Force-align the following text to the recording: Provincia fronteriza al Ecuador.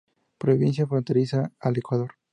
Provincia 0.39 0.87
fronteriza 0.87 1.51
al 1.59 1.77
Ecuador. 1.77 2.13